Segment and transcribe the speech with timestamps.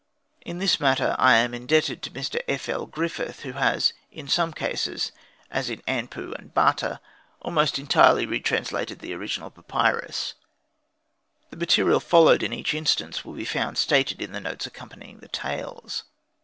[0.43, 2.41] In this matter I am indebted to Mr.
[2.47, 2.67] F.
[2.67, 2.87] Ll.
[2.87, 5.11] Griffith, who has in some cases
[5.51, 6.99] as in Anpu and Bata
[7.39, 10.33] almost entirely retranslated the original papyrus.
[11.51, 15.27] The material followed in each instance will be found stated in the notes accompanying the
[15.27, 16.03] tales.